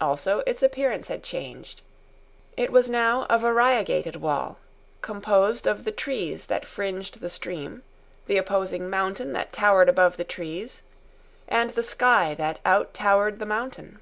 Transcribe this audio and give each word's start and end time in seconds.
Also, 0.00 0.38
its 0.46 0.62
appearance 0.62 1.08
had 1.08 1.24
changed. 1.24 1.80
It 2.56 2.70
was 2.70 2.88
now 2.88 3.26
a 3.28 3.36
variegated 3.40 4.14
wall, 4.14 4.58
composed 5.02 5.66
of 5.66 5.82
the 5.82 5.90
trees 5.90 6.46
that 6.46 6.64
fringed 6.64 7.18
the 7.18 7.28
stream, 7.28 7.82
the 8.26 8.36
opposing 8.36 8.88
mountain 8.88 9.32
that 9.32 9.52
towered 9.52 9.88
above 9.88 10.16
the 10.16 10.22
trees, 10.22 10.82
and 11.48 11.70
the 11.70 11.82
sky 11.82 12.36
that 12.36 12.60
out 12.64 12.94
towered 12.94 13.40
the 13.40 13.46
mountain. 13.46 13.98